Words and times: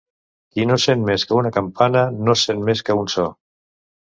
Qui 0.53 0.63
no 0.69 0.77
sent 0.85 1.03
més 1.09 1.25
que 1.31 1.35
una 1.41 1.51
campana, 1.57 2.03
no 2.31 2.35
sent 2.45 2.65
més 2.71 2.83
que 2.89 2.97
un 3.03 3.13
so. 3.17 3.29